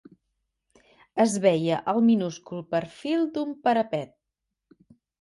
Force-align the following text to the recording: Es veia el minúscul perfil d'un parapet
Es 1.25 1.35
veia 1.43 1.79
el 1.95 2.03
minúscul 2.09 2.65
perfil 2.75 3.31
d'un 3.39 3.57
parapet 3.69 4.21